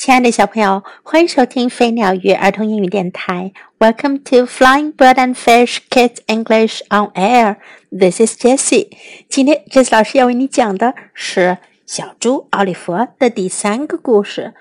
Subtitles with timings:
[0.00, 3.52] 亲爱的小朋友，欢迎收听飞鸟鱼儿童英语电台。
[3.78, 7.58] Welcome to Flying Bird and Fish Kids English on Air.
[7.90, 8.88] This is Jessie.
[9.28, 14.54] 今天 Jessie 老师要为你讲的是小猪奥利弗的第三个故事。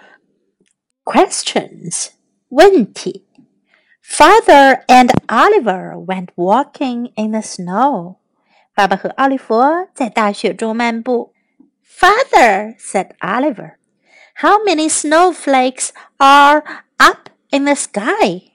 [1.05, 2.07] Questions
[2.49, 3.25] 问题。
[4.03, 8.17] Father and Oliver went walking in the snow.
[8.75, 9.63] 爸爸和奥利弗
[9.93, 11.33] 在大雪中漫步。
[11.87, 13.78] Father said Oliver.
[14.38, 16.62] How many snowflakes are
[16.98, 18.50] up in the sky?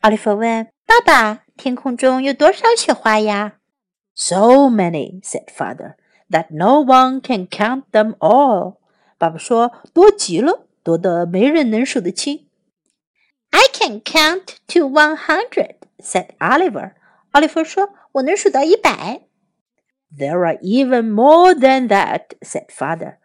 [0.00, 3.54] 奥利弗问：“爸爸，天空中有多少雪花呀？”
[4.14, 5.94] So many, said father,
[6.30, 8.76] that no one can count them all.
[9.18, 12.46] 爸爸说：“多极了，多得没人能数得清。”
[13.50, 16.92] I can count to one hundred, said Oliver.
[17.32, 19.22] 奥利弗说：“我能数到一百。”
[20.16, 23.16] There are even more than that, said father.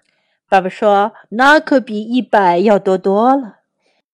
[0.54, 3.60] 爸爸说：“那可比一百要多多了。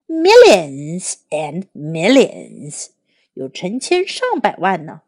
[0.07, 2.87] Millions and millions，
[3.33, 5.01] 有成千上百万呢。”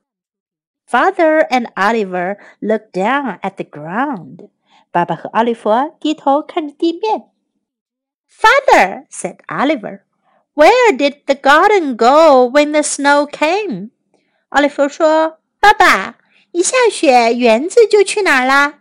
[0.90, 4.50] Father and Oliver looked down at the ground.
[4.90, 7.30] 爸爸和奥利弗低头看着地面。
[8.32, 10.02] Father said Oliver,
[10.56, 13.90] "Where did the garden go when the snow came?"
[14.50, 16.18] 奥利弗说：“爸爸，
[16.52, 18.81] 一下雪，园子就去哪儿啦？”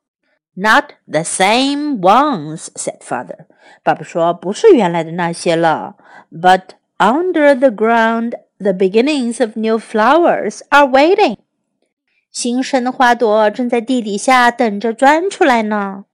[0.54, 3.46] Not the same ones," said father.
[3.82, 5.96] 爸爸说：“不是原来的那些了。
[6.32, 11.36] But under the ground, the beginnings of new flowers are waiting.
[12.30, 16.06] 新生的花朵正在地底下等着钻出来呢。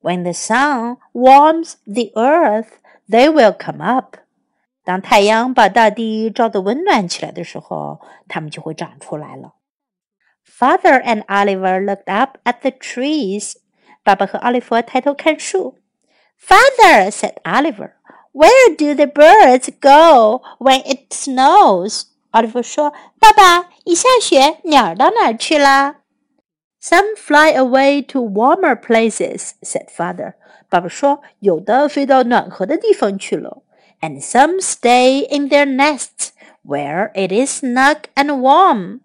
[0.00, 2.68] When the sun warms the earth,
[3.08, 4.16] they will come up.
[4.82, 9.54] 当太阳把大地照得温暖起来的时候，它们就会长出来了。
[10.46, 13.54] Father and Oliver looked up at the trees
[14.08, 15.78] 爸爸和奥利弗抬头看树。
[16.40, 17.92] Father said Oliver,
[18.32, 25.96] "Where do the birds go when it snows?" 奥利弗说：“爸爸，一下雪，鸟儿到哪儿去啦？”
[26.82, 30.34] Some fly away to warmer places," said father.
[30.68, 33.62] 爸爸说：“有的飞到暖和的地方去了。
[34.00, 36.30] And some stay in their nests
[36.62, 39.00] where it is snug and warm.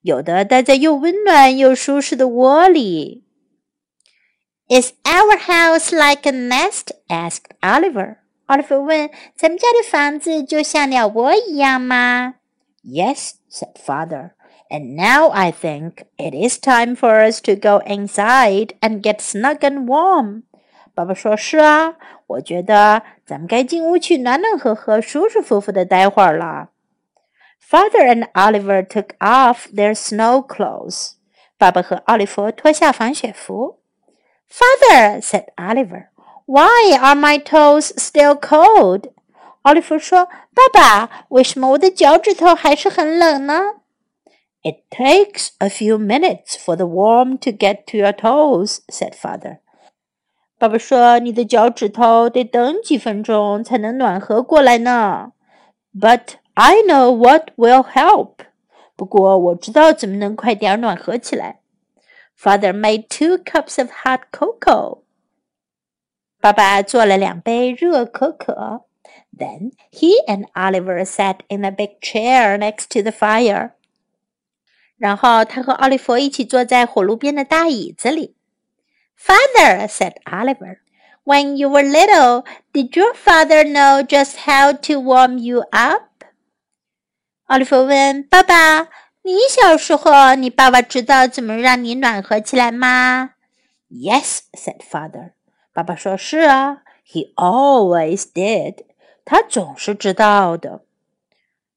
[0.00, 3.22] 有的待在又温暖又舒适的窝里。”
[4.68, 6.92] Is our house like a nest?
[7.08, 8.16] asked Oliver.
[8.46, 12.34] Oliver 问：“咱们家的房子就像鸟窝一样吗？”
[12.84, 14.30] Yes, said father.
[14.68, 19.58] And now I think it is time for us to go inside and get snug
[19.58, 20.44] and warm.
[20.94, 21.96] 爸爸说：“是啊，
[22.26, 26.70] 我觉得咱们该进屋去暖暖和和、舒舒服服的待会儿了。”
[27.62, 31.12] Father and Oliver took off their snow clothes.
[31.56, 33.78] 爸爸和奥利弗脱下防雪服。
[34.48, 36.10] Father, said Oliver,
[36.46, 39.12] why are my toes still cold?
[39.62, 43.76] 奥利弗说：“爸爸，为什么我的脚趾头还是很冷呢？”
[44.62, 49.58] It takes a few minutes for the warm to get to your toes," said father.
[50.58, 55.32] 爸爸说：“你的脚趾头得等几分钟才能暖和过来呢。”
[55.98, 58.34] But I know what will help.
[58.94, 61.60] 不过我知道怎么能快点暖和起来。
[62.36, 65.02] Father made two cups of hot cocoa.
[66.40, 68.84] 爸爸做了两杯热可可。
[69.36, 73.72] Then he and Oliver sat in a big chair next to the fire.
[74.98, 78.36] 然后他和奥利弗一起坐在火炉边的大椅子里。
[79.16, 80.78] Father said Oliver,
[81.24, 86.24] when you were little, did your father know just how to warm you up?
[87.44, 88.88] 奥利弗问爸爸。
[89.27, 93.31] 你小时候，你爸爸知道怎么让你暖和起来吗
[93.91, 95.31] ？Yes, said father.
[95.73, 98.85] 爸爸说是啊，He always did.
[99.25, 100.85] 他总是知道的。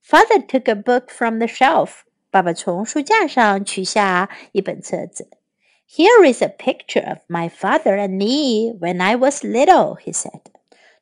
[0.09, 2.03] Father took a book from the shelf.
[2.31, 5.29] 爸爸从书架上取下一本册子。
[5.89, 10.43] Here is a picture of my father and me when I was little, he said.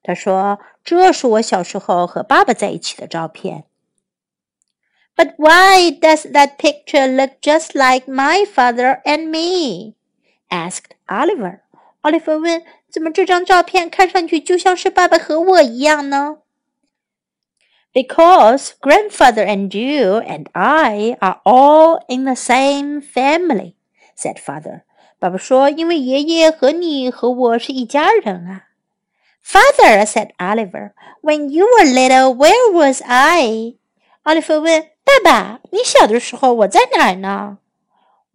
[0.02, 3.64] 他说：“这是我小时候和爸爸在一起的照片。”
[5.17, 9.95] But why does that picture look just like my father and me?
[10.49, 11.59] asked Oliver.
[12.01, 16.39] 奥利弗问：“怎么这张照片看上去就像是爸爸和我一样呢
[17.93, 23.75] Because grandfather and you and I are all in the same family,
[24.17, 24.81] said father.
[25.19, 28.63] 爸爸说：“因为爷爷和你和我是一家人啊。”
[29.45, 33.75] Father said Oliver, "When you were little, where was I?"
[34.27, 37.57] 奥利弗问：“爸爸，你小的时候我在哪儿呢？”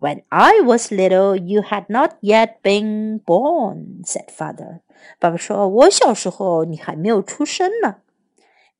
[0.00, 4.80] When I was little, you had not yet been born," said father.
[5.18, 7.96] 爸爸说：“我小时候你还没有出生呢。”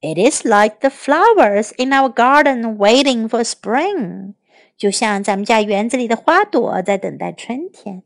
[0.00, 4.34] It is like the flowers in our garden waiting for spring.
[4.76, 8.04] 就像咱们家园子里的花朵在等待春天。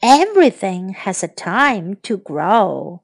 [0.00, 3.00] Everything has a time to grow.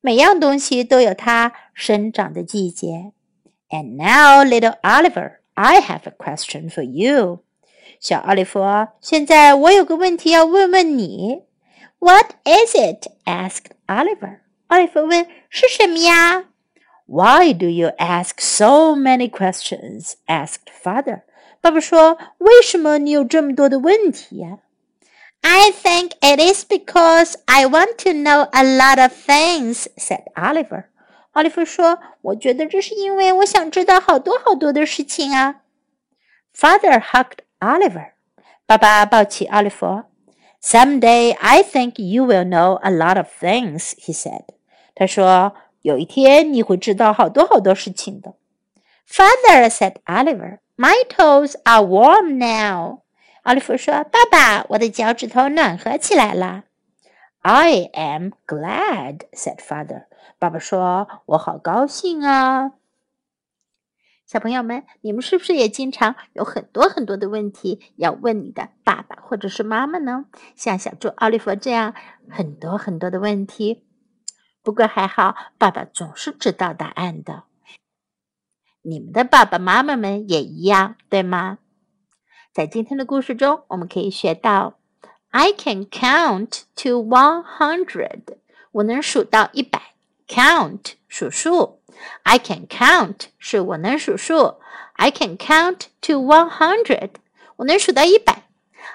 [0.00, 3.12] 每样东西都有它生长的季节。
[3.72, 7.40] And now, little Oliver, I have a question for you.
[8.00, 8.60] 小奥利弗，
[9.00, 11.42] 现在我有个问题要问问你。
[11.98, 13.08] What is it?
[13.24, 14.38] asked Oliver.
[14.68, 16.44] 奥利弗问：“是什么呀？”
[17.06, 20.12] Why do you ask so many questions?
[20.26, 21.22] asked father.
[21.60, 24.58] 爸爸说：“为什么你有这么多的问题呀、啊、？”
[25.42, 30.84] I think it is because I want to know a lot of things," said Oliver.
[31.33, 35.61] 奥利弗说：“我觉得这是因为我想知道好多好多的事情啊。”
[36.55, 38.11] Father hugged Oliver.
[38.65, 40.03] 爸爸抱起奥利弗。
[40.61, 44.45] Someday I think you will know a lot of things, he said.
[44.93, 48.35] 他说：“有一天你会知道好多好多事情的。”
[49.09, 50.59] Father said Oliver.
[50.77, 52.99] My toes are warm now.
[53.41, 56.65] 奥利弗说：“爸爸，我的脚趾头暖和起来了。”
[57.41, 60.05] I am glad," said father.
[60.39, 62.71] 爸爸说：“我好高兴啊。”
[64.25, 70.25] 小朋友们，你们是不是也经常有很多很多的问题要问你的爸爸或者是妈妈呢？
[70.55, 71.93] 像小猪奥利弗这样
[72.29, 73.83] 很多很多的问题。
[74.63, 77.43] 不过还好，爸爸总是知道答案的。
[78.81, 81.59] 你们的爸爸妈妈们也一样，对吗？
[82.53, 84.79] 在今天的故事中，我们可以学到
[85.29, 88.37] ：I can count to one hundred。
[88.71, 89.92] 我能数到一百。
[90.26, 91.80] Count 数数。
[92.22, 94.60] I can count 是我能数数。
[94.94, 97.10] I can count to one hundred。
[97.56, 98.44] 我能数到一百。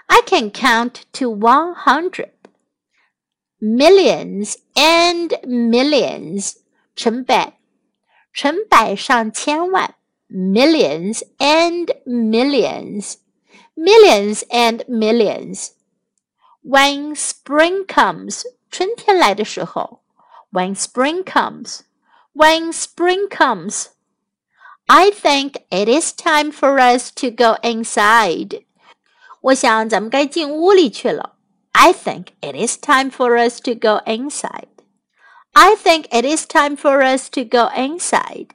[0.07, 6.55] I can count to one hundred。Millions and millions，
[6.95, 7.59] 成百。
[8.33, 9.93] 成百上千万，
[10.27, 13.17] millions and millions,
[13.75, 15.69] millions and millions.
[16.63, 18.41] When spring comes，
[18.71, 20.01] 春天来的时候
[20.51, 21.83] ，When spring comes,
[22.33, 23.89] when spring comes,
[24.87, 28.63] I think it is time for us to go inside.
[29.41, 31.35] 我想咱们该进屋里去了。
[31.71, 34.67] I think it is time for us to go inside.
[35.53, 38.49] I think it is time for us to go inside.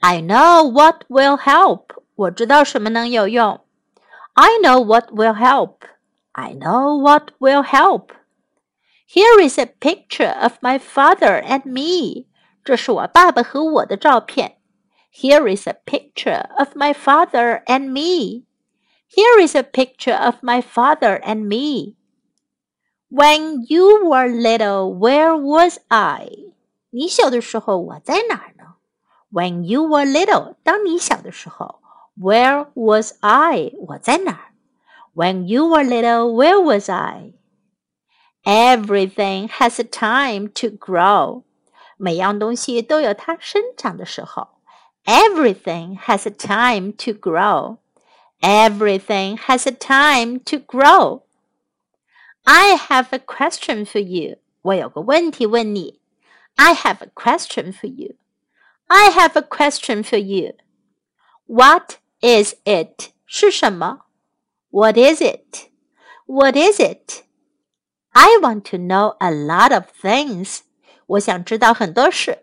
[0.00, 2.02] I know what will help.
[2.14, 3.60] 我知道什么能有用。
[4.34, 5.78] I know what will help.
[6.32, 8.10] I know what will help.
[9.10, 12.26] Here is a picture of my father and me.
[12.64, 14.58] 这是我爸爸和我的照片。
[15.12, 18.44] Here is a picture of my father and me.
[19.08, 21.94] Here is a picture of my father and me.
[23.08, 26.28] When you were little, where was I?
[26.90, 28.74] 你小的时候我在哪儿呢？
[29.30, 31.80] When you were little，当你小的时候，
[32.18, 33.72] Where was I？
[33.88, 34.52] 我在哪儿？
[35.14, 37.32] When you were little, where was I?
[38.44, 41.42] Everything has a time to grow.
[41.96, 44.48] 每样东西都有它生长的时候。
[45.04, 47.78] Everything has a time to grow.
[48.40, 51.22] Everything has a time to grow.
[52.44, 54.38] I have a question for you.
[54.62, 56.00] 我有个问题问你。
[56.56, 58.14] I have a question for you.
[58.86, 60.54] I have a question for you.
[61.46, 63.10] What is it?
[63.26, 64.02] 是什么？
[64.70, 65.68] What is it?
[66.26, 67.24] What is it?
[68.12, 70.60] I want to know a lot of things.
[71.06, 72.38] 我想知道很多事。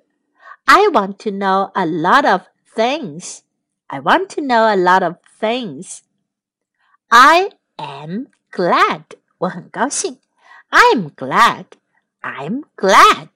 [0.66, 2.44] I want to know a lot of
[2.76, 3.40] things.
[3.88, 6.00] I want to know a lot of things.
[7.10, 9.04] I am glad.
[9.40, 10.20] 我很高兴。
[10.70, 11.66] I'm glad.
[12.22, 13.30] I'm glad.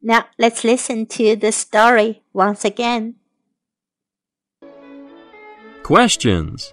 [0.00, 3.14] Now let's listen to the story once again.
[5.82, 6.72] Questions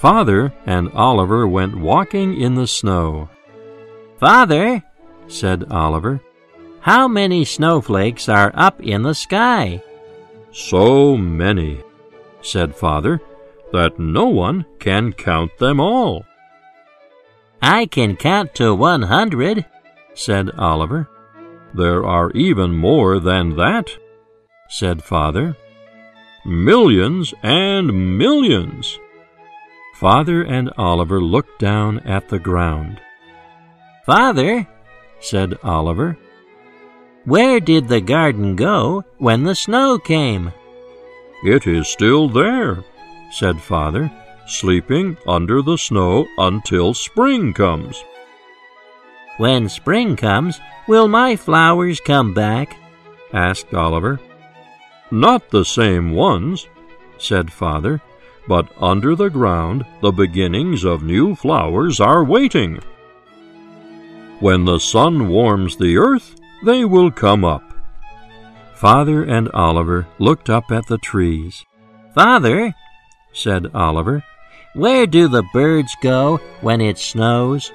[0.00, 3.28] Father and Oliver went walking in the snow.
[4.18, 4.82] Father,
[5.28, 6.22] said Oliver,
[6.80, 9.82] how many snowflakes are up in the sky?
[10.52, 11.82] So many,
[12.40, 13.20] said Father
[13.72, 16.24] that no one can count them all.
[17.60, 19.66] I can count to one hundred,
[20.14, 21.10] said Oliver.
[21.74, 23.90] There are even more than that,
[24.70, 25.58] said Father.
[26.46, 28.98] Millions and millions.
[30.00, 32.98] Father and Oliver looked down at the ground.
[34.06, 34.66] Father,
[35.20, 36.16] said Oliver,
[37.26, 40.54] where did the garden go when the snow came?
[41.44, 42.82] It is still there,
[43.30, 44.10] said Father,
[44.46, 48.02] sleeping under the snow until spring comes.
[49.36, 52.74] When spring comes, will my flowers come back?
[53.34, 54.18] asked Oliver.
[55.10, 56.66] Not the same ones,
[57.18, 58.00] said Father,
[58.50, 62.80] but under the ground the beginnings of new flowers are waiting.
[64.40, 67.62] When the sun warms the earth, they will come up.
[68.74, 71.64] Father and Oliver looked up at the trees.
[72.12, 72.74] Father,
[73.32, 74.24] said Oliver,
[74.74, 77.70] where do the birds go when it snows?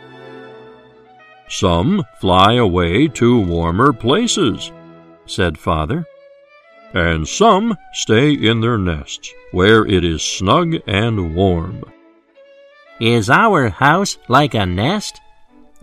[1.47, 4.73] Some fly away to warmer places,
[5.25, 6.05] said Father,
[6.95, 11.83] and some stay in their nests where it is snug and warm.
[12.99, 15.19] Is our house like a nest?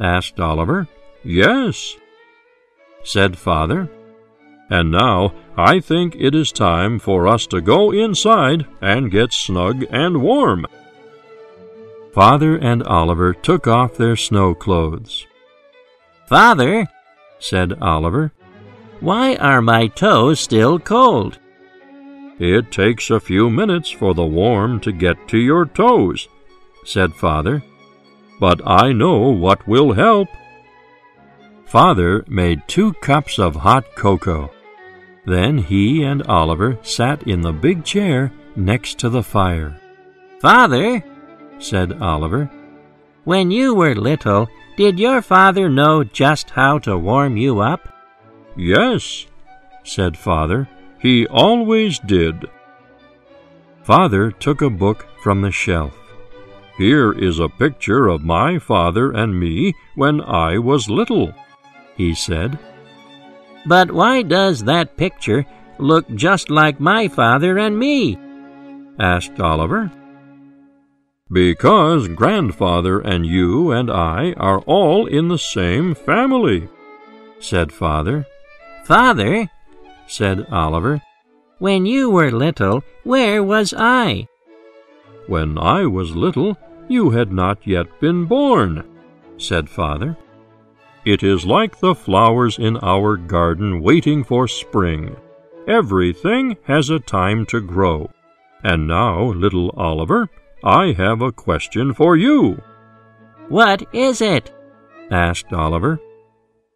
[0.01, 0.89] asked Oliver.
[1.23, 1.95] Yes,
[3.05, 3.91] said Father.
[4.71, 9.85] And now I think it is time for us to go inside and get snug
[9.91, 10.65] and warm.
[12.15, 15.27] Father and Oliver took off their snow clothes.
[16.27, 16.89] Father,
[17.39, 18.33] said Oliver,
[19.03, 21.39] why are my toes still cold?
[22.39, 26.29] It takes a few minutes for the warm to get to your toes,
[26.85, 27.63] said Father.
[28.41, 30.29] But I know what will help.
[31.67, 34.51] Father made two cups of hot cocoa.
[35.25, 39.81] Then he and Oliver sat in the big chair next to the fire.
[40.41, 41.03] Father,
[41.59, 42.51] said Oliver,
[43.25, 47.89] when you were little, did your father know just how to warm you up?
[48.57, 49.27] Yes,
[49.85, 50.69] said Father,
[50.99, 52.45] he always did.
[53.83, 55.97] Father took a book from the shelf.
[56.79, 61.35] Here is a picture of my father and me when I was little
[61.97, 62.59] he said.
[63.67, 65.47] But why does that picture
[65.79, 68.19] look just like my father and me?
[68.99, 69.91] asked Oliver.
[71.31, 76.69] Because grandfather and you and I are all in the same family,
[77.39, 78.27] said Father.
[78.85, 79.49] Father,
[80.07, 81.01] said Oliver,
[81.59, 84.27] when you were little, where was I?
[85.29, 86.59] When I was little,
[86.89, 88.85] you had not yet been born,
[89.37, 90.17] said Father.
[91.05, 95.17] It is like the flowers in our garden waiting for spring.
[95.69, 98.11] Everything has a time to grow.
[98.65, 100.29] And now, little Oliver,
[100.65, 102.61] I have a question for you.
[103.49, 104.53] What is it?
[105.11, 106.01] asked Oliver.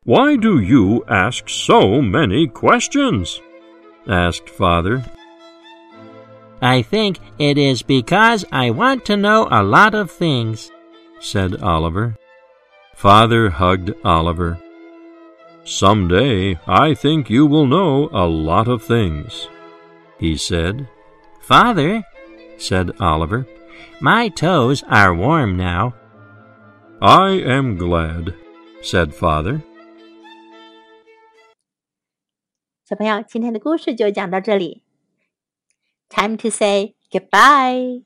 [0.07, 3.41] Why do you ask so many questions?
[4.07, 5.05] asked Father.
[6.63, 10.71] I think it is because I want to know a lot of things,
[11.19, 12.17] said Oliver.
[12.95, 14.61] Father hugged Oliver.
[15.65, 19.49] Some day I think you will know a lot of things,
[20.21, 20.89] he said.
[21.43, 22.05] Father,
[22.59, 23.45] said Oliver,
[24.01, 25.97] my toes are warm now.
[27.03, 28.35] I am glad,
[28.83, 29.65] said Father.
[32.89, 34.85] 小朋友，今天的故事就讲到这里。
[36.09, 38.05] Time to say goodbye.